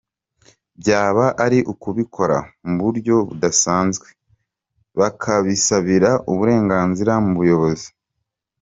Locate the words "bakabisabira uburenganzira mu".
4.99-7.33